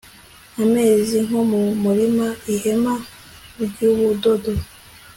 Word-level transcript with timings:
ameze 0.63 1.17
nko 1.27 1.39
mu 1.49 1.61
murima 1.83 2.27
ihema 2.53 2.93
ry'ubudodo 3.63 4.51